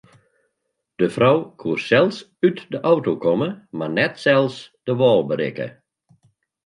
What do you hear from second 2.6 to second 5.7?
de auto komme mar net sels de wâl berikke.